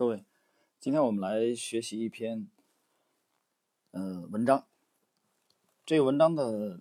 [0.00, 0.24] 各位，
[0.78, 2.48] 今天我们来学习一篇
[3.90, 4.66] 呃文章。
[5.84, 6.80] 这个文章的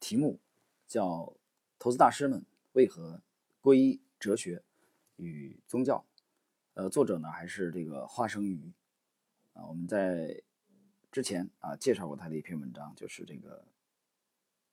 [0.00, 0.40] 题目
[0.86, 1.06] 叫
[1.78, 2.42] 《投资大师们
[2.72, 3.20] 为何
[3.60, 4.62] 皈依哲学
[5.16, 6.06] 与宗教》。
[6.72, 8.72] 呃，作者呢还是这个花生鱼
[9.52, 9.66] 啊。
[9.66, 10.42] 我们在
[11.12, 13.66] 之前啊介绍过他的一篇文章，就是这个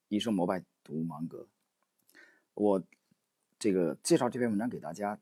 [0.08, 1.46] 一生膜拜读芒格。
[2.54, 2.82] 我
[3.60, 5.20] 这个介绍这篇文章给大家，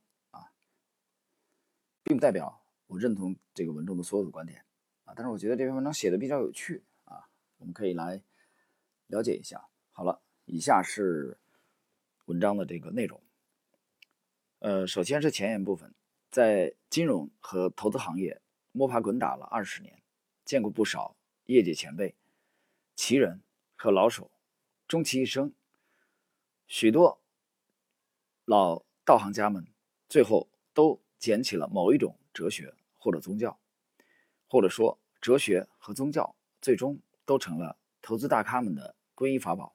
[2.09, 2.59] 并不代表。
[2.87, 4.65] 我认同这个文中的所有的观点
[5.05, 8.23] 啊，但是我觉得这篇文章写的比较有趣啊，我们可以来
[9.05, 9.69] 了解一下。
[9.91, 11.37] 好了，以下是
[12.25, 13.21] 文章的这个内容。
[14.57, 15.93] 呃，首先是前言部分，
[16.31, 18.41] 在金融和投资行业
[18.71, 20.01] 摸爬滚打了二十年，
[20.43, 22.15] 见过不少业界前辈、
[22.95, 23.43] 奇人
[23.75, 24.31] 和老手，
[24.87, 25.53] 终其一生，
[26.65, 27.21] 许多
[28.45, 29.67] 老道行家们
[30.07, 32.73] 最后都捡起了某一种哲学。
[33.01, 33.57] 或者宗教，
[34.45, 39.73] 或者说哲学和宗教，最终都成了投资大咖们的皈依法宝。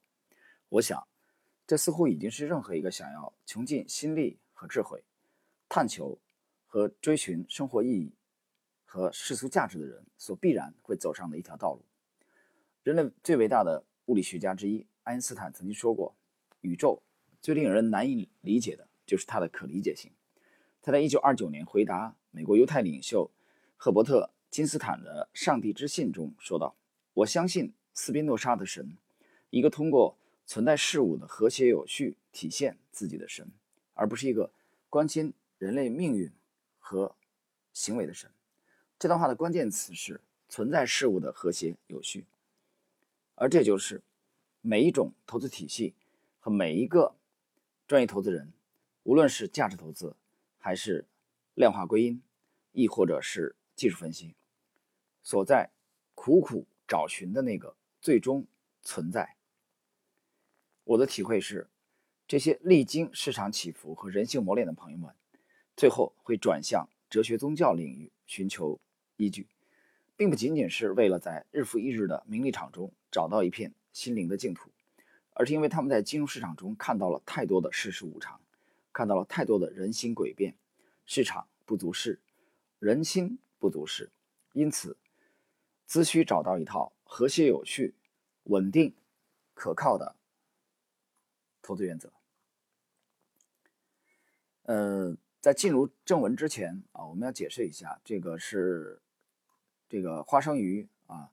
[0.69, 1.09] 我想，
[1.67, 5.03] 这似乎已经是任何一个想要穷尽心力和智慧，
[5.71, 6.19] 探求
[6.67, 8.13] 和追寻生活意义
[8.85, 11.83] 和世俗价值的人所必然会走上的一条道路。
[12.83, 16.15] 人类最伟大的物理学家之一爱因斯坦曾经说过
[16.61, 17.03] ：“宇宙
[17.41, 20.13] 最令人难以理解的就是它的可理解性。”
[20.85, 22.15] 他在1929年回答。
[22.31, 23.31] 美国犹太领袖
[23.75, 26.77] 赫伯特·金斯坦的《上帝之信》中说道
[27.15, 28.99] ：“我相信斯宾诺莎的神，
[29.49, 33.51] 一个通过存在事物的和谐有序体现自己的神，
[33.95, 34.53] 而不是一个
[34.91, 36.31] 关心人类命运
[36.79, 37.15] 和
[37.73, 38.31] 行为的神。”
[38.99, 42.27] 这段话的关键词是“存在事物的和谐有序”，
[43.37, 44.03] 而这就是
[44.61, 45.95] 每一种投资体系
[46.41, 47.15] 和每一个
[47.87, 48.53] 专业投资人，
[49.05, 50.17] 无论是价值投资
[50.65, 51.05] 还是。
[51.57, 52.21] 量化归因，
[52.73, 54.35] 亦或者是技术分析，
[55.23, 55.71] 所在
[56.17, 58.45] 苦苦找寻的那个最终
[58.83, 59.37] 存在。
[60.83, 61.69] 我的体会是，
[62.27, 65.15] 这些历经市场起伏和人性磨练的朋友们，
[65.77, 68.81] 最后会转向哲学宗教领域寻求
[69.17, 69.47] 依据，
[70.17, 74.73] 并不仅仅是为了在日复一日的名利场中找到一片心灵的净土，
[75.35, 78.41] 而是因为他们在金融市场中看到了太多的世事无常，
[78.95, 80.57] 看到了太多的人心诡辩。
[81.05, 82.19] 市场不足事，
[82.79, 84.11] 人心不足事，
[84.55, 84.97] 因此，
[85.87, 87.95] 只需找到一套和谐有序、
[88.45, 88.95] 稳定、
[89.53, 90.17] 可靠的
[91.61, 92.11] 投资原则。
[94.63, 99.03] 呃，在进入正文之前啊，我们要解释一下，这个是
[99.87, 101.31] 这个花生鱼啊，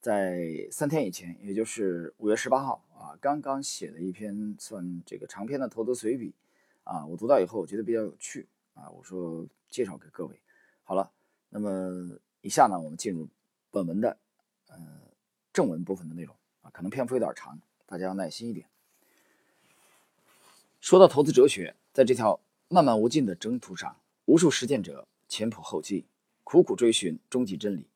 [0.00, 6.32] 在三天以前，也就是五月十八号啊，刚刚写的一篇算这个长篇的投资随笔
[6.84, 8.48] 啊，我读到以后，我觉得比较有趣。
[8.74, 10.40] 啊，我说介绍给各位，
[10.84, 11.10] 好了，
[11.50, 13.28] 那么以下呢，我们进入
[13.70, 14.16] 本文的
[14.68, 14.76] 呃
[15.52, 18.66] 正文部分的内容啊，可能篇幅有点长，大家要耐心一点。
[20.80, 26.06] 说到投资哲学，在这条漫漫无尽的征途上，无数实践者前仆后继，
[26.42, 27.86] 苦苦追寻终极真理。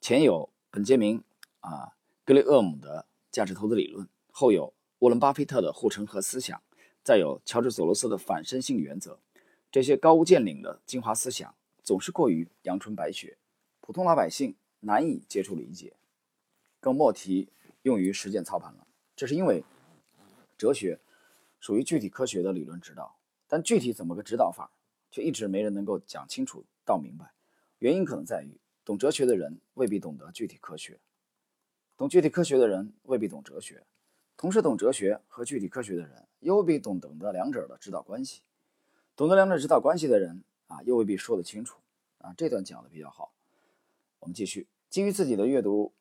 [0.00, 1.22] 前有本杰明
[1.60, 1.94] 啊
[2.24, 6.62] 格雷厄姆的价值投资理论，后有沃伦巴菲特的护城河思想，
[7.06, 9.20] 再有乔治索罗斯的反身性原则。
[9.70, 13.38] 这些高屋建瓴的精华思想总是过于阳春白雪，
[13.80, 15.94] 普通老百姓难以接触理解，
[16.80, 17.48] 更莫提
[17.82, 18.88] 用于实践操盘了。
[19.14, 19.62] 这是因为
[20.58, 20.98] 哲学
[21.60, 23.16] 属于具体科学的理论指导，
[23.46, 24.72] 但具体怎么个指导法，
[25.12, 27.30] 却一直没人能够讲清楚道明白。
[27.78, 30.98] 原因可能在于，懂哲学的人未必懂得具体科学，
[31.96, 33.86] 懂具体科学的人未必懂哲学，
[34.36, 38.40] 同时懂哲学和具体科学的人又未必懂懂得两者的指导关系。
[39.16, 41.80] 懂得两者指导关系的人啊，又未必说得清楚
[42.18, 42.32] 啊。
[42.38, 43.32] 这段讲的比较好，
[44.20, 44.68] 我们继续。
[44.88, 45.92] 基于自己的阅读、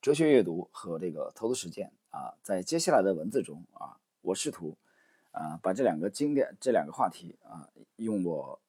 [0.00, 4.78] 哲学阅读和这个投资实践啊，在接下来的文字中啊，我试图
[5.32, 8.60] 啊把这两个经典、这两个话题啊，用我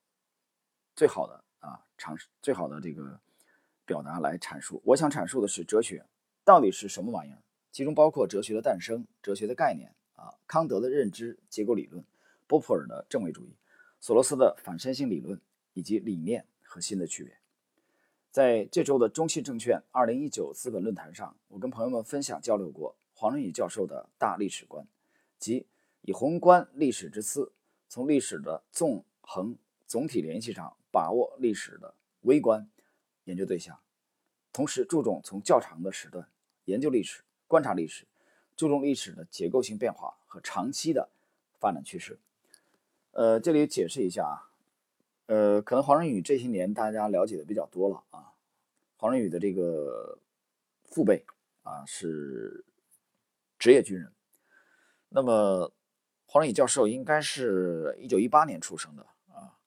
[0.95, 3.19] 最好的啊尝试、最好的这个
[3.85, 4.81] 表达来阐述。
[4.85, 6.03] 我想阐述的是哲学
[6.43, 12.03] 到底是什么玩意儿，其中包括哲学的诞生、哲学的概念啊、康德的认知结构理论、
[12.45, 13.55] 波普尔的正位主义。
[13.99, 15.39] 索罗斯的反身性理论
[15.73, 17.37] 以及理念和新的区别，
[18.31, 24.87] 在这周的中信证券二零一九资本论坛上，我跟朋友们分享交流过黄仁宇教授的大历史观，
[25.37, 25.67] 即
[26.01, 27.51] 以宏观历史之思，
[27.87, 32.67] 从历史的纵横总体联系上把握历史的微观
[33.25, 33.79] 研究对象，
[34.51, 36.27] 同时注重从较长的时段
[36.65, 38.07] 研究历史、观察历史，
[38.61, 41.09] 注重历史的结构性变化和长期的
[41.59, 42.19] 发展趋势。
[43.09, 44.53] 呃，这里解释一下啊，
[45.25, 48.33] 呃，可能黄仁宇这些年大家了解的比较多了啊。
[48.97, 50.19] 黄仁宇的这个
[50.83, 51.25] 父辈
[51.63, 52.63] 啊是
[53.57, 54.11] 职业军人，
[55.09, 55.73] 那么
[56.27, 59.01] 黄仁宇教授应该是一九一八年出生的
[59.33, 59.57] 啊。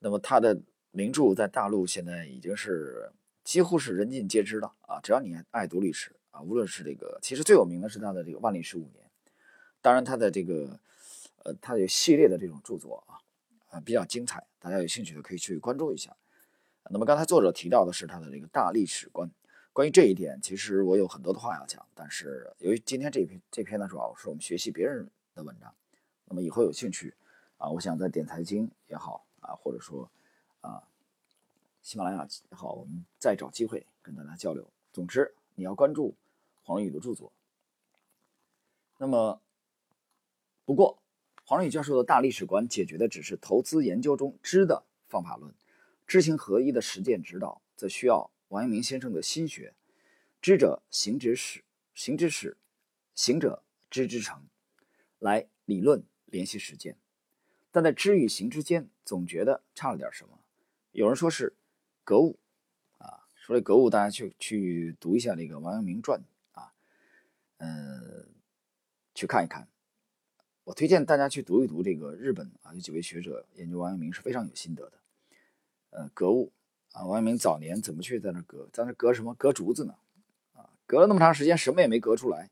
[0.00, 0.60] 那么他的
[0.90, 3.12] 名著在大陆现在已经是
[3.44, 4.98] 几乎是人尽皆知了啊。
[5.00, 9.04] 只要你爱读历史啊，无论是这个，其实最有名的是他的这个万历十五年，
[9.80, 10.78] 当然他的这个
[11.44, 13.18] 呃，他有系列的这种著作啊。
[13.70, 16.16] 啊，比较精彩，大家有兴趣的可以去关注一下。
[16.90, 19.30] 那么刚才作者提到的是他的这个大历史观，
[19.72, 25.72] 关于这一点，其实我有很多的话要讲，但是由于今天这篇这篇呢，主要是我们学习别人的文章，
[26.24, 27.14] 那么以后有兴趣
[27.58, 30.10] 啊，我想在点财经也好啊，或者说
[30.62, 30.82] 啊
[31.80, 34.68] 喜马拉雅也好，我们再找机会跟大家交流。
[34.92, 36.16] 总之，你要关注
[36.70, 37.32] 黄宇的著作。
[38.96, 39.42] 那么
[40.64, 41.02] 不过。
[41.42, 45.52] 黄仁宇教授的大历史观解决的只是投资研究中知的方法论，
[46.06, 49.74] 知行合一的实践指导则需要王阳明先生的心学。
[50.40, 52.56] 知者行之始，行之始，
[53.16, 54.44] 行者知之成，
[55.18, 56.96] 来理论联系实践。
[57.72, 60.38] 但在知与行之间，总觉得差了点什么。
[60.92, 61.56] 有人说是
[62.04, 62.38] 格物
[62.98, 66.22] 啊，说这格物，大家去去读一下那个王阳明传，
[67.60, 68.26] 嗯，
[69.14, 69.68] 去看一看。
[70.64, 74.98] 我推荐大家去读一读这个日本啊，有几位学者研究王阳明是非常有心得的。
[75.90, 76.52] 呃，格物
[76.92, 79.34] 啊，王阳明早年怎么去在那格，在那格什么？
[79.34, 79.94] 格竹子呢？
[80.54, 82.50] 啊，隔了那么长时间，什么也没隔出来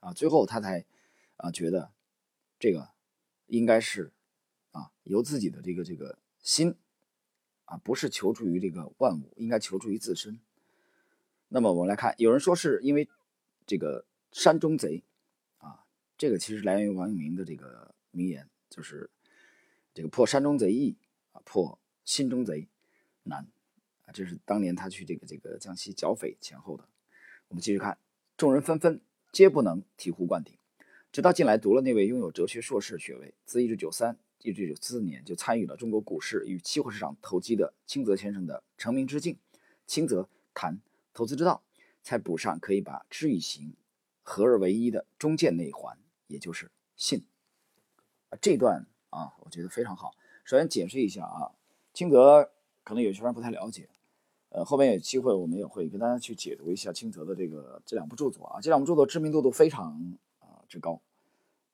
[0.00, 0.86] 啊，最后他才
[1.36, 1.90] 啊觉得
[2.58, 2.88] 这个
[3.48, 4.10] 应该是
[4.70, 6.74] 啊由自己的这个这个心
[7.66, 10.40] 啊，不是求助于这个万物，应该求助于自身。
[11.48, 13.08] 那么我们来看，有人说是因为
[13.66, 15.02] 这个山中贼。
[15.58, 15.84] 啊
[16.18, 19.10] 这个其实来源于王阳明的这个名言，就是
[19.92, 20.96] 这个破山中贼易
[21.32, 22.68] 啊，破心中贼
[23.24, 23.46] 难
[24.06, 24.12] 啊。
[24.12, 26.88] 这是当年他去这个这个江西剿匪前后的。
[27.48, 27.98] 我们继续看，
[28.36, 29.00] 众人纷纷
[29.30, 30.56] 皆不能醍醐灌顶，
[31.12, 39.34] 直到近来读了那位拥有哲学硕士学位，自一九九三一九九四年就参与了中国股市与期货市场投机的清泽先生的《成名之境》，
[39.86, 40.80] 清泽谈
[41.12, 41.62] 投资之道，
[42.02, 43.74] 才补上可以把知与行
[44.26, 45.96] 合而为一的中间那一环。
[46.28, 47.24] 也就是信
[48.30, 50.12] 啊，这段啊，我觉得非常好。
[50.42, 51.54] 首先解释一下啊，
[51.94, 52.50] 清泽
[52.82, 53.88] 可能有些人不太了解，
[54.48, 61.00] 呃，后面有机会我们也会跟大家去解读一下清泽的这个这两部著作啊，这两部著作知名度都非常啊之高。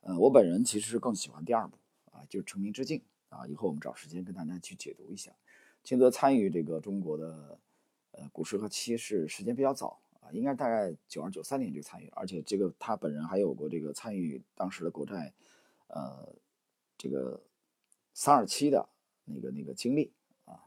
[0.03, 1.79] 呃，我本人其实是更喜欢第二部
[2.11, 3.03] 啊，就是《成名之境》
[3.35, 5.33] 啊，以后我们找时间跟大家去解读一下。
[5.83, 7.59] 清泽参与这个中国的
[8.11, 10.02] 呃股市和期市时间比较早。
[10.23, 15.35] 啊应该大概九二九三年就参与，而且这个他本人还有过这个参与当时的国债，
[15.89, 16.33] 呃，
[16.97, 17.43] 这个
[18.15, 18.89] 三二七的
[19.25, 20.13] 那个那个经历
[20.45, 20.63] 啊，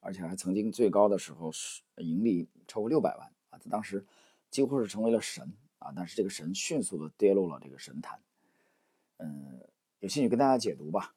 [0.00, 4.06] 而且还曾经最高的时候是盈利超过六百万啊，他当时
[4.50, 8.18] 几乎是成为了神啊，但是这个神迅速的跌落了这个神坛，
[9.18, 9.60] 嗯，
[10.00, 11.14] 有兴趣跟大家解读吧。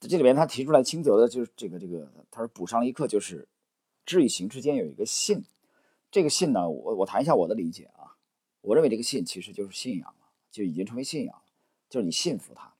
[0.00, 3.46] 这里边他提出来清泽的就是这个这个，他说补上了一课，就是
[4.06, 5.44] 知与行之间有一个信。
[6.12, 8.16] 这个信呢，我我谈一下我的理解啊。
[8.60, 11.44] 我认为这个信其实就是信仰了，就已经成为信仰了，
[11.88, 12.76] 就是你信服他，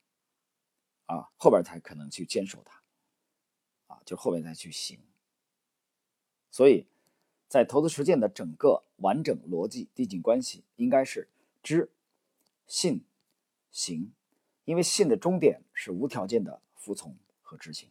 [1.07, 2.83] 啊，后边才可能去坚守它，
[3.87, 4.99] 啊，就后边再去行。
[6.51, 6.85] 所以，
[7.49, 11.27] 在投资实践的整个完整逻辑递进关系，应该是
[11.63, 11.91] 知、
[12.67, 13.03] 信、
[13.71, 14.13] 行，
[14.63, 17.89] 因为信的终点是无条件的服从和执行。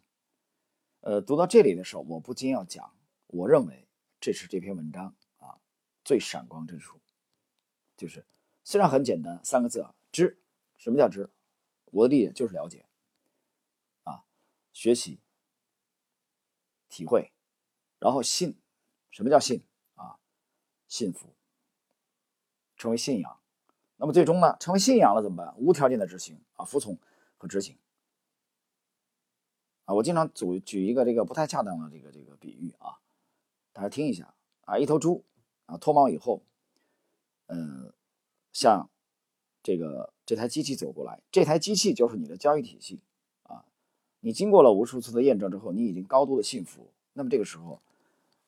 [1.01, 2.95] 呃，读到这里的时候，我不禁要讲，
[3.27, 3.89] 我认为
[4.21, 5.15] 这是这篇文章。
[6.13, 7.01] 最闪光之处，
[7.97, 8.27] 就是
[8.65, 10.39] 虽然很简单，三个字啊，知。
[10.77, 11.31] 什么叫知？
[11.87, 12.85] 我的理解就是了解，
[14.03, 14.23] 啊，
[14.75, 15.21] 学习、
[16.91, 17.33] 体会，
[17.99, 18.59] 然后信。
[19.11, 19.65] 什么叫信？
[19.95, 20.19] 啊，
[20.87, 21.35] 信服，
[22.77, 23.41] 成为信仰。
[23.97, 25.55] 那么最终呢，成为信仰了怎么办？
[25.57, 26.99] 无条件的执行啊，服从
[27.39, 27.79] 和执行。
[29.87, 33.01] 啊，我经常举举一个这个不太恰当的这个这个比喻啊，
[33.73, 34.35] 大家听一下
[34.67, 35.25] 啊，一头猪。
[35.79, 36.43] 脱毛以后，
[37.47, 37.93] 嗯，
[38.53, 38.89] 像
[39.63, 43.01] 这个这台机器走过来，这台机器就是你的交易体系
[43.45, 43.65] 啊。
[44.21, 46.89] 你经过了无数次的验证之后，你已经高度的信服。
[47.15, 47.81] 那么这个时候，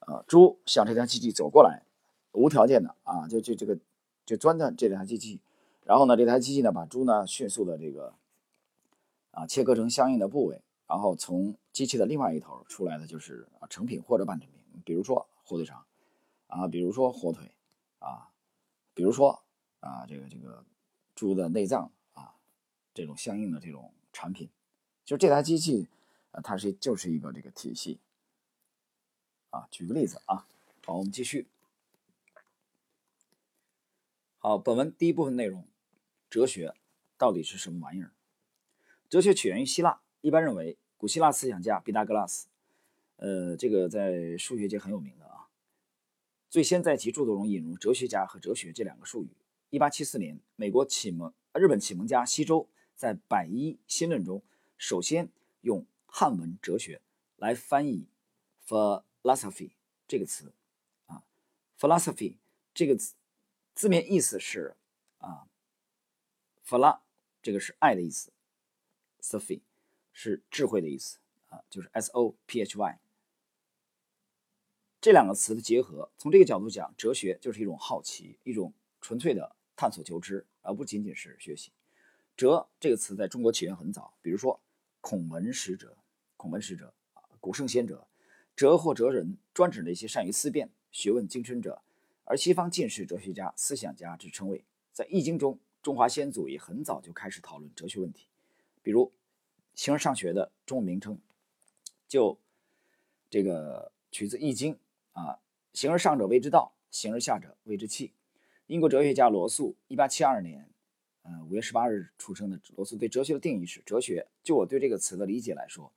[0.01, 1.83] 呃，猪向这台机器走过来，
[2.33, 3.79] 无条件的啊，就就这个
[4.25, 5.41] 就钻在这台机器，
[5.85, 8.15] 然后呢，这台机器呢把猪呢迅速的这个
[9.33, 15.85] 啊切割成相应的部位，然后从机器的另外一头出来的就是啊成品或者半成品，比如说火腿肠。
[16.55, 17.51] 啊，比如说火腿，
[17.99, 18.31] 啊，
[18.95, 19.43] 比如说
[19.81, 20.65] 啊，这个这个
[21.17, 22.37] 猪的内脏啊，
[22.95, 24.49] 这种相应的这种产品，
[25.05, 25.89] 就这台机器，
[26.31, 27.99] 啊，它是就是一个这个体系
[29.51, 29.67] 啊。
[29.69, 30.47] 举个例子啊，
[30.85, 31.49] 好，我们继续。
[34.39, 35.67] 好，本文第一部分内容，
[36.31, 36.73] 哲学
[37.19, 38.13] 到底是什么玩意儿？
[39.09, 42.47] 哲学起源于希腊，一般认为古希腊思想家毕达哥拉斯，
[43.17, 45.25] 呃，这个在数学界很有名的，
[46.55, 49.29] 最先在其著作中引入哲学家和哲学这两个术语。
[49.71, 54.41] 一八七四年，美国启蒙日本启蒙家西周在《百医新论》中，
[54.79, 55.29] 首先
[55.63, 57.03] 用汉文哲学
[57.39, 58.07] 来翻译
[58.69, 59.73] philosophy
[60.07, 60.53] 这个词
[61.07, 61.25] 啊
[61.77, 62.37] ，philosophy
[62.73, 63.17] 这个词。
[63.75, 64.77] 字面意思是
[65.19, 65.49] 啊
[66.65, 67.01] ，phila
[67.43, 68.33] 这个是爱的意思
[69.21, 69.63] ，sophy
[70.13, 71.19] 是智慧的意思
[71.49, 73.01] 啊，就是 s o p h y
[75.05, 76.11] 这两个词的结合。
[76.17, 81.71] 从这个角度讲，哲学就是一种好奇，一种纯粹的探索求知，而不仅仅是学习。
[82.39, 84.59] 哲这个词在中国起源很早，比如说
[85.03, 85.95] 孔文使者，
[86.39, 88.07] 孔文使者啊，古圣先哲，
[88.57, 91.83] 哲或哲人，专指那些善于思辨、学问精深者。
[92.25, 98.27] 而西方近世哲学家、思想家之称谓，在《易经》中，中华先祖也很早就开始讨论哲学问题。
[98.83, 99.13] 比如，
[99.75, 101.19] 形而上学的中文名称，
[102.09, 102.39] 就
[103.29, 104.73] 这个取自《易经》
[105.15, 105.41] 啊
[105.73, 108.13] ，“形而上者谓之道，形而下者谓之器。”
[108.69, 110.69] 英国哲学家罗素，1872年，
[111.23, 115.91] 呃，五月十八日出生的罗素对哲学的定义是：哲学，就我对这个词的理解来说，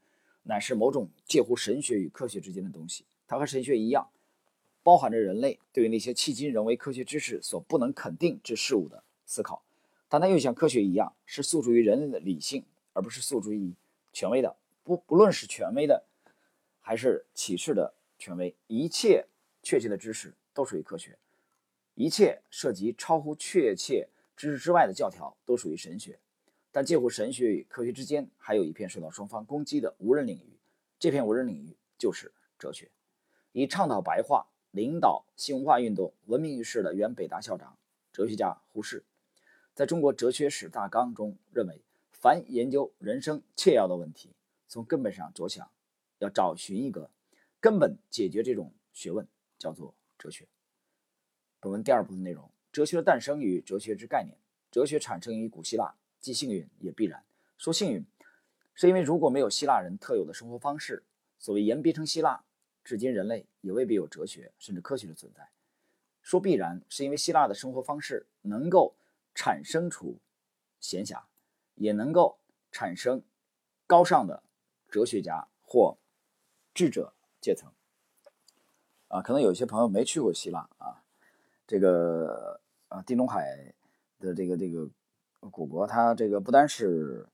[0.44, 3.06] 乃是某种介乎神学与科学之间的东西。
[3.28, 4.10] 它和神学一样。
[4.84, 9.62] 包含着人类对于那些迄今仍为科学知识所不能肯定之事物的思考，
[10.08, 13.74] 但它又像科学一样，是诉诸于人类的理性，而不是诉诸于
[14.14, 14.56] 权威的。
[14.86, 16.06] 不不论是权威的，
[16.80, 19.28] 还是启示的权威，一切
[19.62, 21.18] 确切的知识都属于科学，
[21.96, 26.20] 一切涉及超乎确切知识之外的教条都属于神学。
[26.72, 30.60] 但介乎神学与科学之间，还有一片受到双方攻击的无人领域，
[31.00, 32.92] 这片无人领域就是哲学，
[33.52, 34.48] 以倡导白话。
[34.72, 37.80] 领导新文化运动闻名于世的原北大校长、
[38.12, 39.04] 哲学家胡适，
[39.74, 41.82] 在中国哲学史大纲中认为，
[42.12, 44.36] 凡研究人生切要的问题，
[44.68, 45.68] 从根本上着想，
[46.20, 47.10] 要找寻一个
[47.60, 50.48] 根本解决这种学问，叫做哲学。
[51.60, 54.38] 本文第二部分内容：哲学的诞生与哲学之概念。
[54.70, 57.24] 哲学产生于古希腊，既幸运也必然。
[57.58, 58.06] 说幸运，
[58.76, 61.04] 是因为如果没有希腊人特有的生活方式，
[61.40, 62.44] 所谓言必称希腊。
[62.84, 65.50] 至今，人类也未必有哲学甚至科学的存在。
[66.22, 68.96] 说必然，是因为希腊的生活方式能够
[69.34, 70.20] 产生出
[70.80, 71.24] 闲暇，
[71.76, 72.40] 也能够
[72.72, 73.24] 产生
[73.88, 74.44] 高尚的
[74.90, 75.98] 哲学家或
[76.74, 77.14] 智者
[77.48, 77.72] 阶层。
[79.08, 81.02] 啊，可能有些朋友没去过希腊啊，
[81.66, 83.74] 这个啊，地中海
[84.20, 84.90] 的这个这个
[85.50, 87.26] 古国，它这个不单是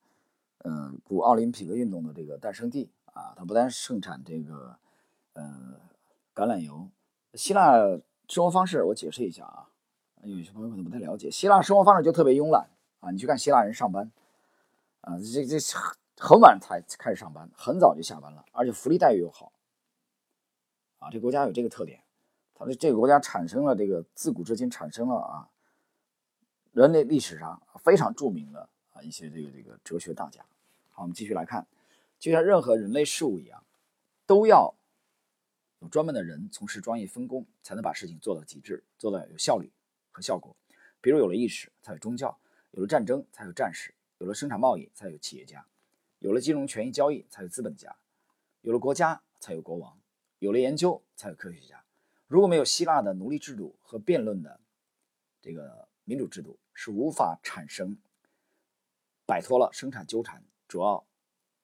[0.60, 4.78] 嗯古奥林匹克运动的这个诞生地啊，它不单盛产这个。
[5.36, 5.80] 呃，
[6.36, 6.88] 橄榄油，
[7.34, 7.74] 希腊
[8.28, 9.66] 生活方式我解释一下啊，
[10.22, 13.10] 有些朋友可能不太了解，希腊生活方式就特别慵懒啊。
[13.10, 14.12] 你去看希腊人上班
[15.02, 15.58] 啊，这这
[16.20, 19.52] 很晚才开始上班，很早就下班了，而且福利待遇又好
[21.04, 21.10] 啊。
[21.12, 22.04] 这国家有这个特点，
[22.54, 25.50] 它的这个国家产生了这个自古至今产生了啊，
[26.72, 30.46] 人类历史上非常著名的啊一些这个这个哲学大家。
[30.90, 31.68] 好，我们继续来看，
[32.20, 33.64] 就像任何人类事物一样，
[34.26, 34.76] 都要。
[35.80, 39.70] 有专门的人从事专业分工，才能把事情做到极致，做到有效率
[40.12, 40.56] 和效果。
[41.02, 42.38] 比如有了意识，才有宗教；
[42.72, 45.60] 有了战争，才有战士；有了生产贸易，才有企业家；
[46.20, 47.98] 有了金融权益交易，才有资本家；
[48.62, 49.98] 有了国家，才有国王；
[50.44, 51.82] 有了研究，才有科学家。
[52.28, 54.60] 如果没有希腊的奴隶制度和辩论的
[55.42, 57.98] 这个民主制度，是无法产生
[59.26, 61.06] 摆脱了生产纠缠、主要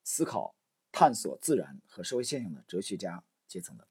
[0.05, 0.55] 思考、
[0.93, 3.85] 探索自然和社会现象的哲学家阶层的。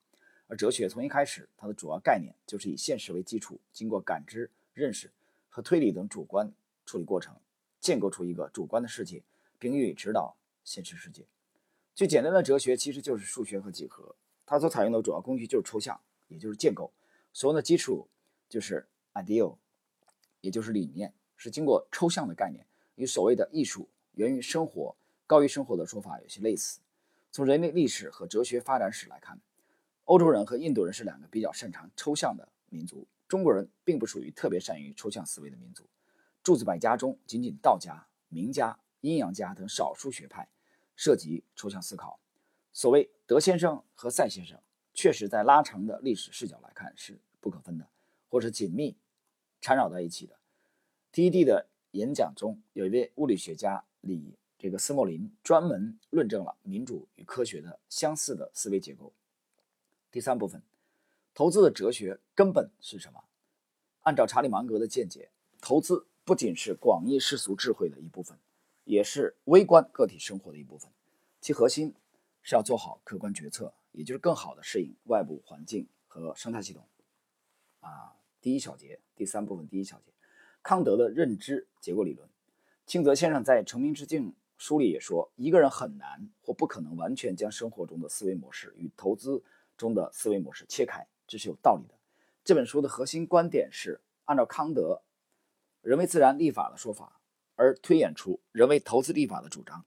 [0.47, 5.11] 而哲学从一开始，它的主要概念就是以现实为基础，经过感知、认识
[5.50, 6.50] 和推理等主观
[6.87, 7.37] 处理过程，
[7.78, 9.23] 建构出一个主观的世界，
[9.59, 11.26] 并予以指导现实世界。
[11.95, 14.16] 最简单的哲学其实就是数学和几何，
[14.49, 16.90] 它所采用的主要工具就是抽象，也就是建构。
[17.35, 18.09] 所用的基础
[18.49, 19.59] 就是 ideal，
[20.40, 26.81] 也就是理念，是经过抽象的概念，与所谓的艺术源于生活、高于生活的说法有些类似。
[27.31, 29.38] 从人类历史和哲学发展史来看。
[30.05, 35.85] 欧洲人和印度人是两个比较擅长抽象的民族，中国人并不属于特别善于抽象思维的民族。
[36.43, 40.49] 诸子百家中，仅仅道家、名家、阴阳家等少数学派
[40.97, 42.19] 涉及抽象思考。
[42.79, 44.57] 所谓德先生和赛先生，
[44.95, 47.89] 确实在拉长的历史视角来看是不可分的，
[48.29, 48.97] 或者紧密
[49.61, 50.39] 缠绕在一起的。
[51.13, 59.13] TED 的演讲中，有一位物理学家李这个斯莫林专门论证了民主与科学的相似的思维结构。
[60.13, 60.63] 第三部分，
[61.35, 63.25] 投资的哲学根本是什么？
[64.03, 68.39] 按照查理芒格的见解，投资不仅是广义世俗智慧的一部分，
[68.85, 70.89] 也是微观个体生活的一部分。
[71.41, 71.93] 其核心
[72.49, 76.83] 是要做好客观决策，也就是更好的适应外部环境和生态系统。
[77.81, 80.05] 啊，第一小节，第三部分第一小节，
[80.62, 82.26] 康德的认知结构理论。
[82.87, 89.43] 清泽先生在《成名之境》书里也说，一个人很难或不可能完全将生活中的思维模式与投资
[89.76, 91.95] 中的思维模式切开，这是有道理的。
[92.43, 95.02] 这本书的核心观点是按照康德
[95.85, 97.21] “人为自然立法”的说法
[97.57, 99.85] 而推演出“人为投资立法”的主张。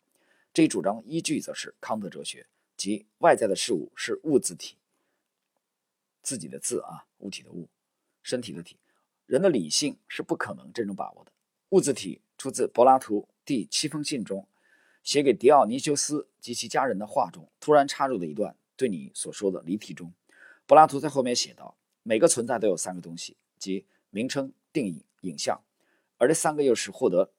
[0.53, 4.75] 这一主张依据则是康德哲学，即外在的事物是物自体，
[6.21, 7.69] 自己的字啊，物体的物，
[8.21, 8.77] 身体的体，
[9.25, 11.31] 人的理性是不可能真正把握的。
[11.69, 14.45] 物自体出自柏拉图第七封信中
[15.03, 20.11] 写给狄奥尼修斯及其家人的话中突然插入的一段对你所说的离题中。
[20.65, 25.61] 柏拉图在后面写道：“每个存在都有三个东西，即名称、定义、影像，
[26.17, 27.31] 而这三个又是获得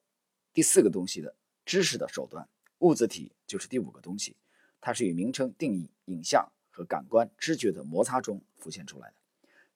[0.55, 1.35] 第四个东西的
[1.67, 2.49] 知识的手段。”
[2.83, 4.37] 物自体就是第五个东西，
[4.81, 9.15] 它是与名称、定义、影像和感官知觉的摩擦中浮现出来的。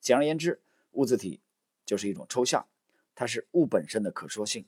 [0.01, 0.61] 简而言之，
[0.93, 1.41] 物自体
[1.85, 2.67] 就是一种抽象，
[3.15, 4.67] 它是物本身的可说性，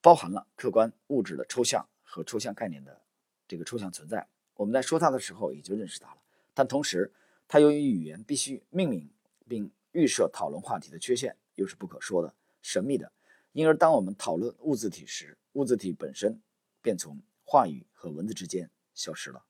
[0.00, 3.02] 包含了客观物质的抽象和抽象概念的
[3.46, 4.26] 这个抽象存在。
[4.54, 6.22] 我们在说它的时候也就认识它了，
[6.54, 7.12] 但同时，
[7.46, 9.10] 它由于语言必须命名
[9.46, 13.12] 并预设讨论话题的缺陷，又是不可说的、神秘的，
[13.52, 16.40] 因而当我们讨论物自体时，物自体本身
[16.80, 17.20] 便从
[17.52, 19.44] 话语和文字之间消失了，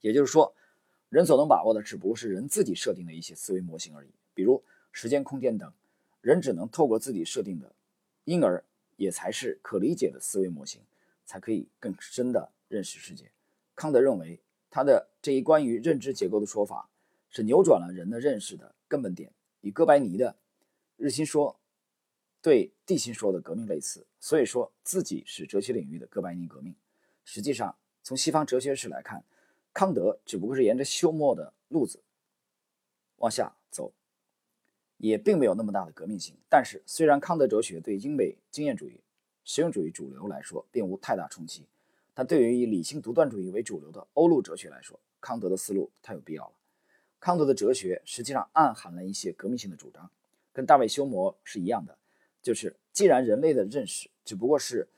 [0.00, 0.52] 也就是说，
[1.08, 4.60] 人所能把握的只不过是人自己设定的一些思维模型而已，比如
[4.90, 5.72] 时间、空间等，
[6.20, 7.72] 人只能透过自己设定的，
[8.24, 8.64] 因而
[8.96, 10.82] 也才是可理解的思维模型，
[11.24, 13.30] 才可以更深的认识世界。
[13.76, 16.90] 康德认为，他的这一关于认知结构的说法，
[17.30, 20.34] 是扭转了人的认识的根本点，与哥白尼的
[20.96, 21.56] 日心说
[22.42, 26.74] 对地心说的革命类似，所以说自己是哲学领域的哥白尼革命。
[27.26, 29.24] 实际上，从西方哲学史来看，
[29.74, 32.00] 康德只不过是沿着休谟的路子
[33.16, 33.92] 往下走，
[34.96, 36.36] 也并没有那么大的革命性。
[36.48, 39.00] 但是，虽然康德哲学对英美经验主义、
[39.44, 41.66] 实用主义主流来说并无太大冲击，
[42.14, 46.52] 但对于以理性独断主义为主流的欧陆哲学来说，康德的思路太有必要了。
[47.18, 50.08] 康德的哲学实际上暗含了一些革命性的主张，
[50.52, 51.98] 跟大卫休谟是一样的，
[52.40, 54.88] 就是既然人类的认识只不过是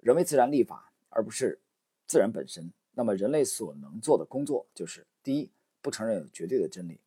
[0.00, 1.58] 人为自然立法，而不是
[2.08, 6.98] 自然本身，那么人类所能做的工作就是：第一，不承认有绝对的真理，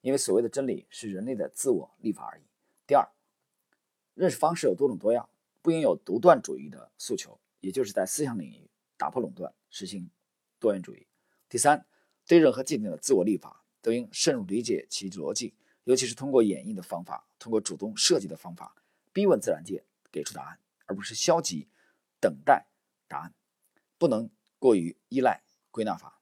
[0.00, 2.42] 因为所谓的真理是人类的自我立法而已；
[2.84, 3.08] 第二，
[4.14, 5.30] 认识方式有多种多样，
[5.62, 10.10] 不应有独断主义的诉求，也就是在思想领域打破垄断，实行
[10.58, 11.06] 多元主义；
[11.48, 11.86] 第三，
[12.26, 18.74] 对任何既定的自我立法都应深入理解其逻辑，尤其是通过演绎的方法，通过主动设计的方法，
[19.12, 21.68] 逼问自然界给出答案，而不是消极
[22.20, 22.66] 等待
[23.06, 23.32] 答案，
[23.96, 24.28] 不能。
[24.58, 26.20] 过于依赖归纳法，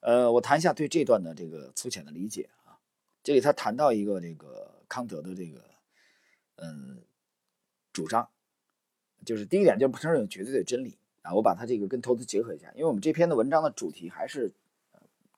[0.00, 2.78] 呃，我谈一下对这段的这个粗浅的理解啊。
[3.22, 5.62] 这里他谈到一个这个康德的这个，
[6.56, 7.02] 嗯，
[7.92, 8.28] 主张，
[9.24, 11.34] 就是第一点就是不承认有绝对的真理啊。
[11.34, 14.52] 我把它这个跟投资结合一下，因为我们这篇的文章的主题还是，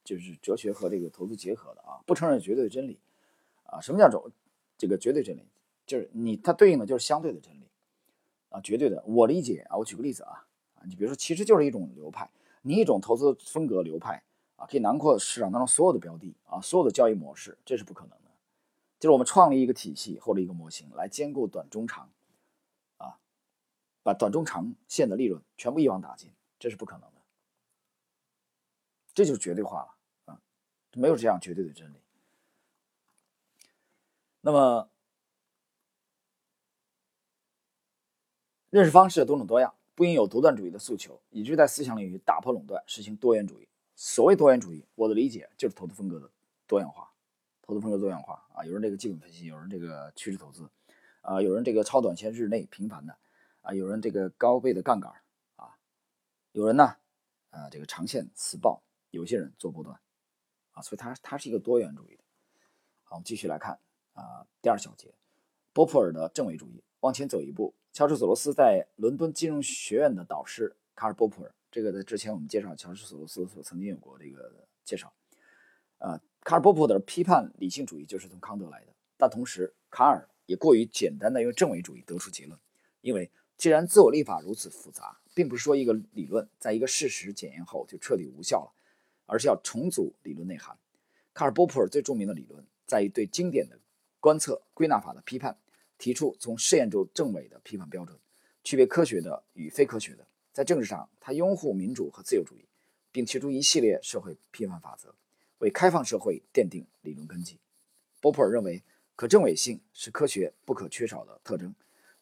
[0.04, 1.98] 就是哲学和这个投资结合的啊。
[2.06, 3.00] 不承认绝对的真理
[3.64, 4.30] 啊，什么叫种
[4.76, 5.48] 这个绝对真理？
[5.86, 7.68] 就是你它对应的就是相对的真理
[8.50, 9.02] 啊，绝对的。
[9.06, 10.44] 我理解啊，我举个例子啊。
[10.86, 12.30] 你比如说，其实就是一种流派，
[12.62, 14.22] 你一种投资风格流派
[14.56, 18.30] 啊，可以囊括市场当中所有的标的啊，所有的交易模式，这是不可能的。
[18.98, 22.10] 就是我们创立一个体系或者一个模型来兼顾短中长，
[22.96, 23.18] 啊，
[24.02, 27.22] 把短中长线的利润全部一网打尽，这是不可能的。
[29.14, 29.94] 这就是绝对化了
[30.32, 30.40] 啊，
[30.94, 32.00] 没有这样绝对的真理。
[34.40, 34.88] 那么，
[38.70, 39.74] 认识方式多种多样。
[39.98, 43.68] 不应有独断主义的诉求，以致在思想领域打破垄断，实行多元主义。
[43.96, 46.30] 所谓多元主义，我的理解就是投资风格的
[46.68, 47.12] 多样化。
[47.62, 50.70] 投资风格多样化啊，有人这个基本分析，有人这个趋势投资，
[51.22, 53.18] 啊，有人这个超短线日内频繁的，
[53.60, 55.12] 啊，有人这个高倍的杠杆，
[55.56, 55.76] 啊，
[56.52, 56.94] 有人呢，
[57.50, 58.80] 啊，这个长线死抱，
[59.10, 59.98] 有些人做波段，
[60.74, 62.22] 啊，所以它它是一个多元主义的。
[63.02, 63.80] 好，我们继续来看
[64.12, 65.12] 啊，第二小节，
[65.72, 66.84] 波普尔的正伪主义。
[67.00, 67.74] 往前走一步。
[67.92, 75.12] 乔治·索罗斯在伦敦金融学院的导师卡尔·波普尔，这个在之前我们介绍乔治·索罗斯所曾经有过这个介绍。
[75.98, 82.56] 呃，卡尔·波普尔的批判理性主义就是从康德来的，但同时卡尔也过于简单的用正伪主义得出结论，
[83.00, 88.72] 因为既然自我立法如此复杂，并不是说一个理论在一个事实检验后就彻底无效了，
[89.26, 90.78] 而是要重组理论内涵。
[91.34, 93.80] 卡尔·波普尔最著名的理论在于对经典的
[94.20, 95.58] 观测归纳法的批判，
[95.98, 98.16] 提出从试验中证伪的批判标准，
[98.64, 100.26] 区别科学的与非科学的。
[100.52, 102.64] 在政治上，他拥护民主和自由主义，
[103.12, 105.14] 并提出一系列社会批判法则，
[105.58, 107.58] 为开放社会奠定理论根基。
[108.20, 108.82] 波普尔认为，
[109.14, 111.74] 可证伪性是科学不可缺少的特征。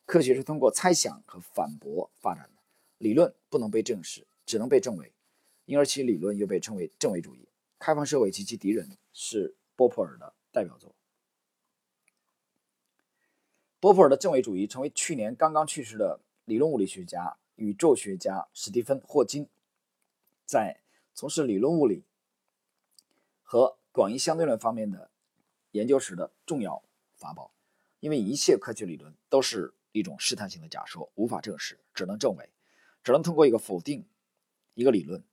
[0.05, 2.63] 科学是通过猜想和反驳发展的，
[2.99, 5.13] 理论不能被证实，只能被证伪，
[5.67, 7.47] 因而其理论又被称为证伪主义。
[7.79, 10.95] 开放社会及其敌人是波普尔的代表作。
[13.81, 17.37] 波普尔的证伪主义成为去年刚刚去世的理论物理学家。
[17.57, 19.49] 宇宙学家史蒂芬·霍金
[20.45, 20.79] 在
[21.15, 22.05] 从事理论物理
[23.43, 25.11] 和广义相对论方面的
[25.71, 26.83] 研究时的重要
[27.15, 27.51] 法宝。
[28.01, 32.51] 因为一切科学理论都是一种试探性的假说，无法证实，只能证伪，
[33.03, 34.05] 只能通过一个否定
[34.75, 35.25] 一个理论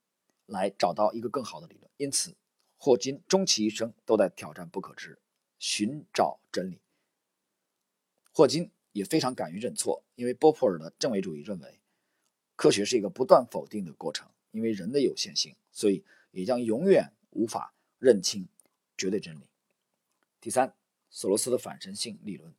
[0.45, 1.91] 来找到一个更好的理论。
[1.97, 2.33] 因此，
[2.77, 5.19] 霍金终其一生都在挑战不可知，
[5.59, 6.79] 寻找真理。
[8.35, 11.79] 霍金也非常敢于认错，因为波普尔的证伪主义认为。
[12.55, 18.47] 科学是一个不断否定的过程，因为人的有限性，所以也将永远无法认清
[18.97, 19.43] 绝对真理。
[20.41, 20.73] 第三，
[21.11, 22.51] 索罗斯的反身性理论，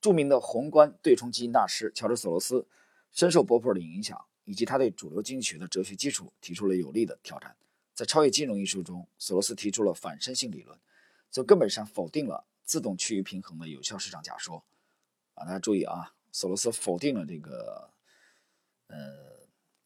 [0.00, 2.66] 著名的宏观对冲基金大师乔治·索罗斯
[3.12, 7.54] 深受波普尔的影响，以及他对主流经济学的哲学基础提出了有力的挑战。
[7.94, 10.78] 在《超越金融》一书中，索罗斯提出了反身性理论，
[11.30, 14.64] 从根本上否定了自动趋于平衡的有效市场假说。
[15.38, 17.90] 啊，大家注意啊，索罗斯否定了这个，
[18.88, 19.38] 呃。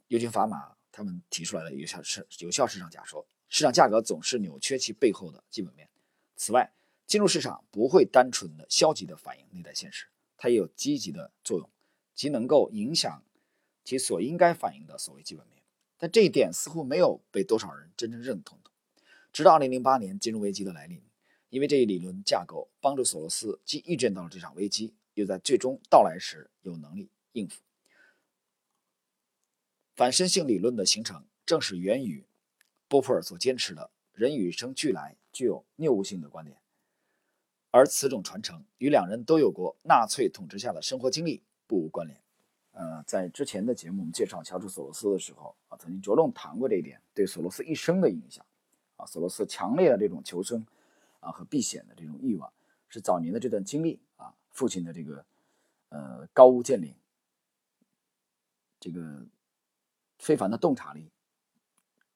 [0.08, 5.88] 尤金·法玛他们提出来的有效市有效市场假说，市场价格总是扭曲其背后的基本面。
[6.36, 6.70] 此外，
[7.06, 10.04] 金融市场不会单纯的消极的反映内在现实，
[10.36, 11.70] 它也有积极的作用，
[12.14, 13.24] 即能够影响
[13.82, 15.62] 其所应该反映的所谓基本面。
[15.96, 18.70] 但这一点似乎没有被多少人真正认同的。
[19.32, 21.02] 直到2008年金融危机的来临，
[21.48, 27.60] 因为这一理论架构帮助索罗斯既预见到了这场危机，又在最终到来时有能力应付。
[29.94, 32.24] 反身性理论的形成，正是源于
[32.88, 36.56] 波普尔所坚持的“人与生俱来具有谬误性的”观点，
[37.70, 42.18] 而此种传承与两人都有过纳粹统治下的生活经历不无关联。
[42.72, 48.44] 呃，在之前的节目我们介绍乔治·索罗斯的时候啊，曾经着重谈过这一点对索罗斯一生的影响。
[48.96, 50.66] 啊，索罗斯强烈的这种求生
[51.20, 52.50] 啊和避险的这种欲望，
[52.88, 54.00] 是早年的这段经历，
[54.52, 55.24] 父亲的这个
[55.88, 56.94] 呃高屋建瓴，
[58.78, 59.26] 这个。
[60.18, 61.10] 非凡的洞察力，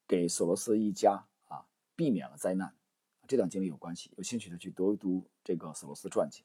[0.07, 2.73] 给索罗斯一家啊避免了灾难，
[3.27, 4.13] 这段经历有关系。
[4.17, 6.45] 有兴趣的去读一读这个索罗斯传记。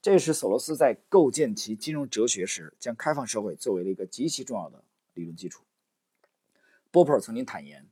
[0.00, 4.84] 这是索罗斯在构建其金融哲学时，将开放社会作为了一个极其重要的
[5.14, 5.64] 理论基础。
[6.92, 7.88] 波普尔曾经坦言，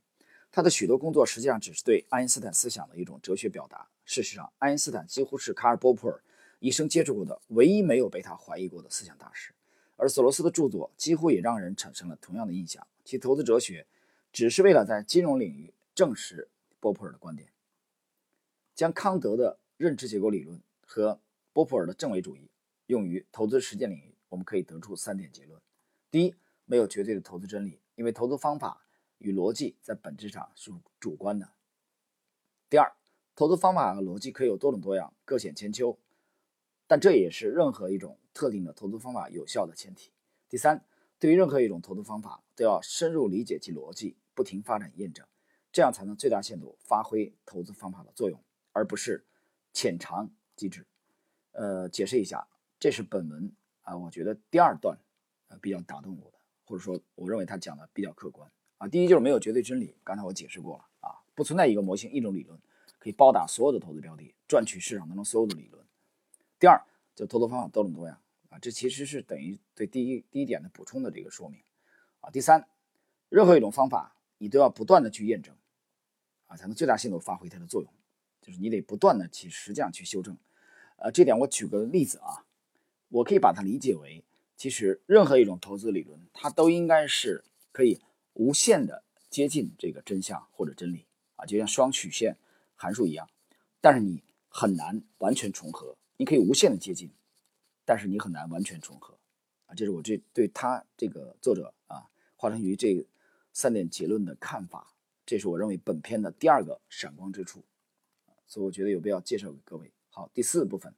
[0.53, 3.89] 他的许多工作实际上只是对爱因斯坦思想的一种哲学表达。
[4.05, 6.23] 事实上，爱因斯坦几乎是卡尔·波普尔
[6.63, 9.53] 一生接触过的唯一没有被他怀疑过的思想大师。
[9.97, 13.85] 而索罗斯的著作几乎也让人产生了同样的印象，其投资哲学
[14.33, 16.49] 只是为了在金融领域证实
[16.79, 17.49] 波普尔的观点。
[18.77, 21.21] 将康德的认知结构理论和
[21.53, 22.49] 波普尔的证伪主义
[22.87, 25.61] 用于投资实践领域，我们可以得出三点结论：
[26.13, 26.33] 第一，
[26.65, 28.87] 没有绝对的投资真理，因为投资方法
[29.19, 30.71] 与逻辑在本质上是
[31.01, 31.49] 主观的；
[32.71, 32.93] 第二，
[33.35, 35.99] 投资方法和逻辑可以有多种多样，各显千秋。
[36.93, 40.11] 但这也是任何一种特定的投资方法有效的前提。
[40.47, 40.85] 第三，
[41.19, 45.27] 对于任何一种投资方法，都要深入理解其逻辑，不停发展验证，
[45.73, 48.39] 这样才能最大限度发挥投资方法的作用，
[48.73, 49.25] 而不是
[49.73, 50.85] 浅尝即止。
[51.53, 52.47] 呃，解释一下，
[52.79, 53.51] 这是本文
[53.85, 54.99] 啊，我觉得第二段
[55.49, 58.87] 呃比较打动我的，或者说我认为他讲的比较客观啊。
[58.87, 62.61] 第一就是没有绝对真理，刚才我解释过了啊，不存在一个模型、一种理论
[62.99, 65.82] 可以包打所有的投资标的，赚取市场当中所有的理论。
[66.63, 66.81] 第二，
[67.17, 68.17] 就投资方法多种多样
[68.49, 71.61] 啊，这其实是等于对第一第一点的补充的这个说明
[72.21, 72.31] 啊。
[72.31, 72.69] 第三，
[73.29, 75.57] 任何一种方法你都要不断的去验证
[76.47, 77.93] 啊，才能最大限度发挥它的作用，
[78.41, 80.39] 就是你得不断的去实际上去修正。
[80.99, 82.47] 呃，这点我举个例子啊，
[83.09, 84.23] 我可以把它理解为，
[84.57, 88.01] 其实任何一种投资理论，它都应该是可以
[88.35, 92.37] 无限的接近这个真相或者真理啊，就像双曲线
[92.77, 93.29] 函数一样，
[93.81, 95.97] 但是你很难完全重合。
[96.23, 97.11] 你可以无限的接近，
[97.85, 99.19] 但是你很难完全重合
[99.67, 99.75] 啊！
[99.75, 103.05] 这是我这对他这个作者啊华晨宇这
[103.53, 104.95] 三点结论的看法，
[105.27, 107.65] 这是我认为本片的第二个闪光之处，
[108.47, 109.91] 所以我觉得有必要介绍给各位。
[110.11, 110.95] 好，第四部分，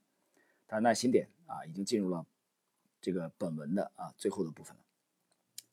[0.68, 2.26] 他耐心点啊，已经进入了
[3.00, 4.82] 这个本文的啊最后的部分了。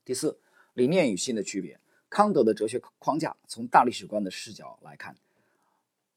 [0.05, 0.39] 第四，
[0.75, 1.77] 理念与心的区别。
[2.07, 5.17] 康德的哲学框架从大历史观的视角来看，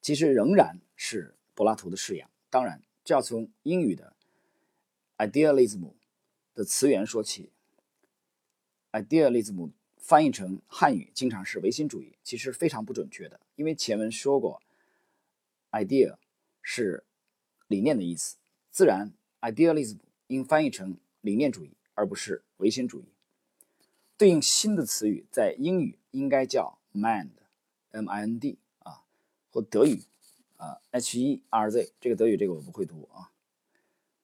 [0.01, 2.31] 其实仍然是柏拉图的式样。
[2.49, 4.17] 当然，就要从英语的
[5.19, 5.93] idealism
[6.55, 7.51] 的词源说起。
[8.93, 14.63] idealism 翻译成汉语经常是唯心主义，其实非常不准确的，因为前文说过
[15.73, 16.17] ，idea
[16.63, 17.05] 是
[17.67, 18.37] 理念的意思，
[18.71, 23.07] 自然 idealism 应翻译成理念主义，而不是唯心主义。
[24.17, 29.03] 对应新的词语，在英语应该叫 mind，m-i-n-d 啊，
[29.51, 30.05] 或德语
[30.57, 33.31] 啊，h-e-r-z，这个德语这个我不会读啊，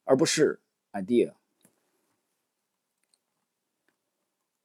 [0.04, 0.60] 而不是
[0.92, 1.34] idea。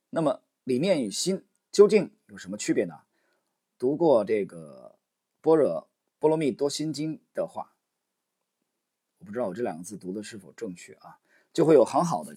[0.09, 3.01] 那么理念与心究竟有什么区别呢？
[3.77, 4.95] 读过这个
[5.41, 7.73] 《般若波罗蜜多心经》的话，
[9.17, 11.19] 我不知道我这两个字读的是否正确啊，
[11.51, 12.33] 就会有很好的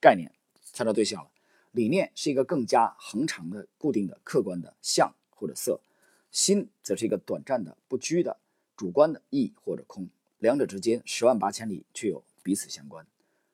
[0.00, 1.30] 概念参照对象了。
[1.70, 5.80] 理念是一个更加恒长的、固定的、客观的相或者色，
[6.32, 8.39] 心则是一个短暂的、不拘的、
[8.80, 10.08] 主观的意或者空。
[10.38, 13.04] 两者之间十万八千里，却有彼此相关。《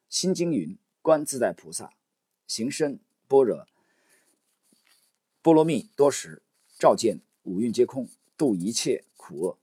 [0.09, 1.93] 心经》云：“观自在菩萨
[2.47, 3.67] 行深般若
[5.43, 6.43] 波罗蜜多时，
[6.79, 9.59] 照见五蕴皆空，度一切苦厄。”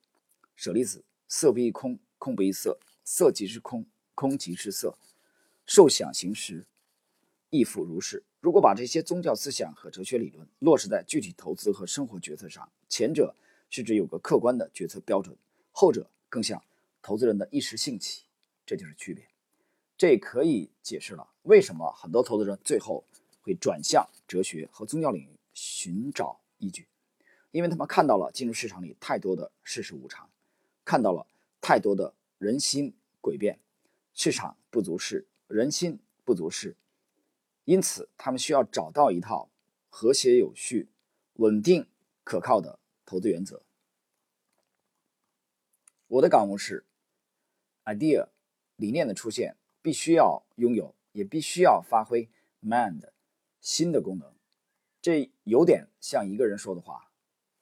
[0.58, 4.97] 舍利子，色不异空，空不异色，色即是空，空即是色。
[5.65, 6.67] 受想行识，
[7.52, 8.26] 亦复如是。
[8.41, 13.34] 如果把这些宗教思想和哲学理论落实在具体投资和生活决策上，前者
[13.69, 15.38] 是指有个客观的决策标准，
[15.73, 16.63] 后者更像
[17.01, 18.23] 投资人的一时兴起，
[18.65, 19.27] 这就是区别。
[19.97, 23.03] 这可以解释了为什么很多投资人最后
[23.41, 26.88] 会转向哲学和宗教领域寻找依据，
[27.51, 30.29] 因为他们看到了进入市场里太多的世事无常，
[30.86, 31.27] 看到了
[31.59, 33.59] 太多的人心诡辩，
[34.13, 36.75] 市场不足事，人心不足事。
[37.65, 39.49] 因此，他们需要找到一套
[39.89, 40.89] 和谐、有序、
[41.36, 41.88] 稳定、
[42.23, 43.62] 可靠的投资原则。
[46.13, 46.86] 我的感悟是
[47.86, 48.28] ：idea
[48.76, 52.30] 理念的出现，必须要拥有，也必须要发挥
[52.62, 53.10] mind
[53.60, 54.32] 新的功能。
[55.02, 57.10] 这有点像一个人说的话，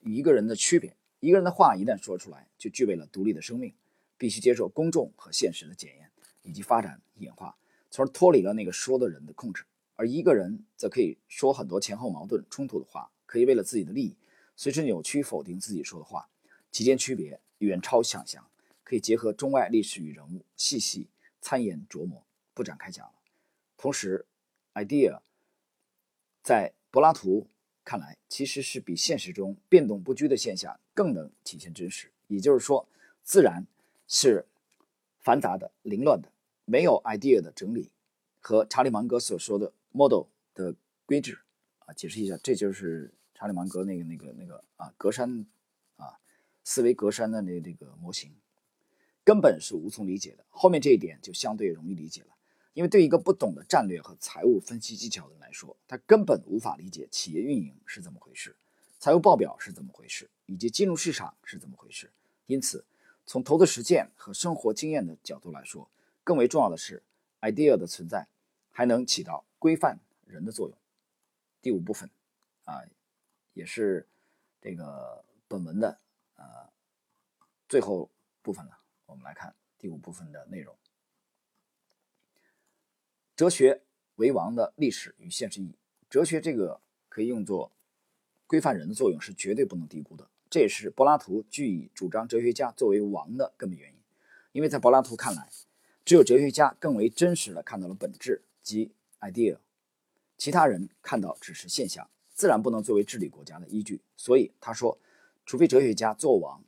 [0.01, 0.97] 一个人的区别。
[1.21, 3.73] 一个人的话一旦说出来，就具备了独立的生命，
[4.17, 6.11] 必须接受公众和现实的检验
[6.43, 7.57] 以及发展演化，
[7.89, 9.63] 从而脱离了那个说的人的控制。
[9.95, 14.17] 而一个人则可以说很多前后矛盾冲突的话，可以为了自己的利益
[14.57, 16.27] 随时扭曲否定自己说的话，
[16.69, 18.45] 其间区别远超想象，
[18.83, 21.07] 可以结合中外历史与人物细细
[21.41, 23.13] 参研琢磨，不展开讲了。
[23.77, 24.25] 同时
[24.75, 25.19] ，idea
[26.43, 27.47] 在柏拉图
[27.83, 32.11] 看来，其实是比现实中变动不居的现象更能体现真实。
[32.27, 32.87] 也就是说，
[33.23, 33.65] 自然
[34.07, 34.45] 是
[35.19, 36.31] 繁杂的、凌乱的，
[36.65, 37.89] 没有 idea 的整理
[38.39, 39.73] 和查理芒格所说的。
[39.93, 40.73] model 的
[41.05, 41.37] 规制
[41.79, 45.45] 啊，解释一下，这就是查理芒格那个那个那个啊格栅
[46.63, 48.33] 思维格栅的那这个模型，
[49.23, 50.45] 根本是无从理解的。
[50.49, 52.35] 后面这一点就相对容易理解了，
[52.73, 58.55] 因为对一个不懂的战略和财务分析技巧的人来说，他根本无法理解企业运营是怎么回事，
[58.99, 62.11] 财务报表是怎么回事，以及进入市场是怎么回事。
[62.47, 62.83] 因此，
[63.25, 65.89] 从投资实践和生活经验的角度来说，
[66.23, 67.03] 更为重要的是
[67.41, 68.27] idea 的存在
[68.71, 69.45] 还能起到。
[69.61, 70.75] 规范人的作用。
[71.61, 72.09] 第五部分
[72.65, 72.81] 啊，
[73.53, 74.07] 也是
[74.59, 75.99] 这个本文的
[76.41, 76.69] 呃
[77.69, 78.09] 最后
[78.41, 78.79] 部分了。
[79.05, 80.75] 我们来看第五部分的内容：
[83.35, 83.83] 哲学
[84.15, 85.77] 为王的历史与现实意义。
[86.09, 87.71] 哲学这个可以用作
[88.47, 90.29] 规范人的作用，是绝对不能低估的。
[90.49, 93.99] 这也是柏拉图据以主张哲学家作为王的根本原因。
[94.51, 95.49] 因为在柏拉图看来，
[96.03, 98.91] 只有哲学家更为真实的看到了本质及。
[99.21, 99.59] idea，
[100.35, 104.01] 其他人看到只是现象，自然不能作为治理国家的依据。
[104.17, 104.97] 所以他说，
[105.45, 106.63] 除非哲学家做王，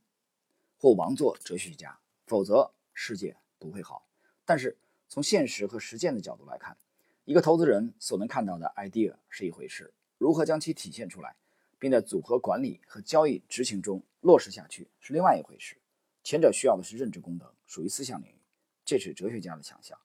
[0.77, 4.07] 或王做哲学家，否则世界不会好。
[4.45, 6.77] 但是从现实和实践的角度来看，
[7.25, 11.35] 一个投资人所能看到的 idea 是一回事，如何将其体现出来，
[11.79, 15.77] 并在组合管理和交易执行中落实下去是另外一回事。
[16.23, 18.37] 前者需要的是认知功能，属于思想领域，
[18.83, 19.97] 这是哲学家的强项；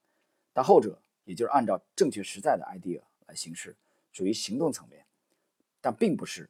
[0.52, 1.02] 但后者。
[1.24, 3.76] 也就是按照正确实在的 idea 来行事，
[4.12, 5.04] 属于行动层面，
[5.78, 6.48] 但并不是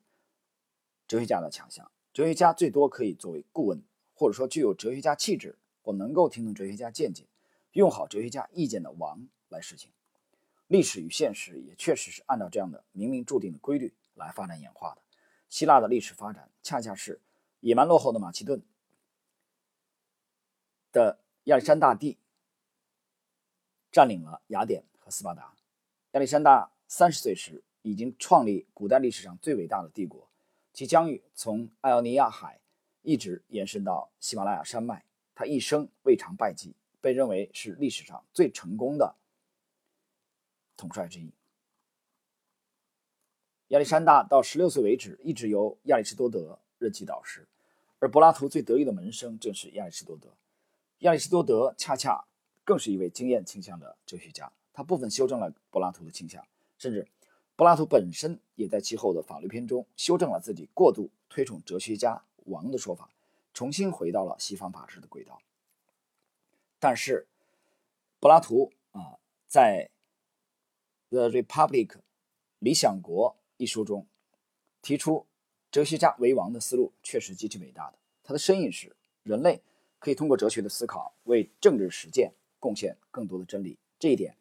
[1.08, 1.90] 哲学家的强项。
[2.18, 3.80] 哲学家最多可以作为顾问，
[4.12, 7.28] 或者说具有哲学家气质或能够听懂哲学家见解、
[7.74, 9.92] 用好哲学家意见的王来实行。
[10.66, 15.02] 历史与现实也确实是按照这样的冥冥注定的规律来发展演化的。
[15.48, 17.20] 希腊的历史发展恰恰是
[17.60, 18.60] 野蛮落后的马其顿
[20.90, 22.18] 的亚历山大帝。
[23.92, 25.54] 占领了雅典和斯巴达。
[26.14, 30.27] 亚历山大三十岁时，已经创立古代历史上最伟大的帝国，
[30.78, 32.60] 其疆域从艾奥尼亚海
[33.02, 35.04] 一直延伸到喜马拉雅山脉。
[35.34, 39.16] 他一生未尝败绩，被认为是历史上最成功的
[40.76, 41.32] 统帅之一。
[43.70, 47.48] 亚历山大到十六岁为止，一直由亚里士多德任其导师，
[47.98, 50.28] 而柏拉图最得意的门生正是亚里士多德。
[50.98, 52.24] 亚里士多德恰恰
[52.62, 56.46] 更是一位经验倾向的哲学家，他部分修正了柏拉图的倾向，
[56.78, 57.08] 甚至
[57.58, 63.10] 柏拉图本身也在其后的法律篇中修正了自己过度推崇哲学家王的说法。
[63.52, 65.42] 重新回到了西方法治的轨道，
[66.78, 67.26] 但是
[68.20, 69.18] 柏拉图啊，
[69.48, 69.90] 在
[71.10, 71.86] 《The Republic》
[72.60, 74.06] 理想国一书中
[74.80, 75.26] 提出
[75.72, 77.98] 哲学家为王的思路，确实极其伟大的。
[78.22, 78.94] 他的深意是，
[79.24, 79.60] 人类
[79.98, 83.76] 可以通过哲学的思考，为政治实践贡献更多的真理。
[83.98, 84.36] 这一点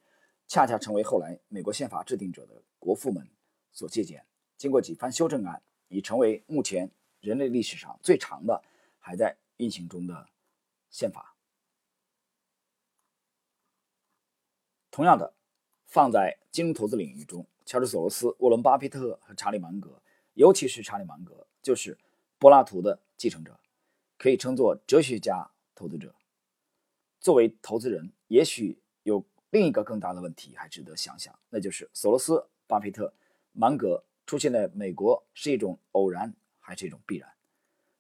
[0.47, 3.27] 恰恰成为后来美国宪法制定者的国父们
[3.73, 4.25] 所借鉴。
[4.55, 8.63] 经过几番修正案，已成为目前人类历史上最长的。
[8.99, 10.27] 还在运行中的
[10.89, 11.33] 宪法，
[14.91, 15.33] 同样的，
[15.85, 20.01] 放在金融投资领域中，乔治·索罗斯、沃伦·巴菲特和查理·芒格，
[20.33, 21.97] 尤其是查理·芒格，就是
[22.37, 23.57] 柏拉图的继承者，
[24.17, 26.13] 可以称作哲学家投资者。
[27.21, 33.13] 作为投资人，也许有另一个更大的问题还值得想想，那就是索罗斯、巴菲特、
[33.53, 37.29] 芒格出现在美国是一种偶然，还是一种必然？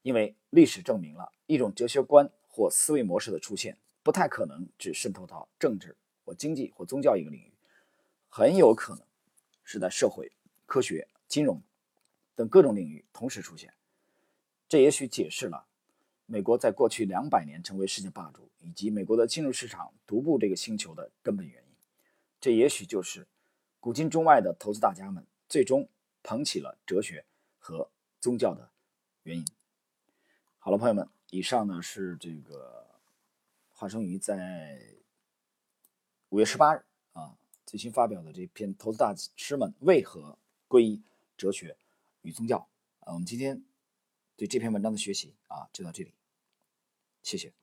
[0.01, 7.51] 因为历史证明了一种哲学观或思维模式的出现，不太可能只渗透到政治或经济或宗教一个领域，
[8.29, 9.03] 很有可能
[9.63, 10.31] 是在社会、
[10.65, 11.61] 科学、金融
[12.35, 13.73] 等各种领域同时出现。
[14.69, 15.65] 这也许解释了
[16.25, 21.69] 美国在过去两百年成为世界霸主，以及美国的金融市场独步这个星球的根本原因。
[22.39, 23.25] 这也许就是
[23.87, 25.87] 古今中外的投资大家们最终
[26.21, 27.25] 捧起了哲学
[27.57, 28.69] 和宗教的
[29.23, 29.45] 原因。
[30.59, 32.85] 好了，朋友们，以上呢是这个
[33.69, 34.81] 华生于在
[36.27, 41.01] 五月十八日啊最新发表的这篇《投资大师们为何皈依
[41.37, 41.77] 哲学
[42.23, 42.57] 与宗教》
[43.09, 43.63] 啊，我们今天
[44.35, 46.13] 对这篇文章的学习啊就到这里，
[47.23, 47.53] 谢谢。